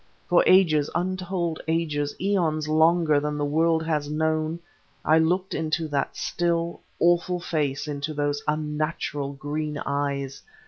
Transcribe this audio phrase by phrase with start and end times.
[0.27, 4.57] For ages, untold ages aeons longer than the world has known
[5.05, 10.41] I looked into that still, awful face, into those unnatural green eyes.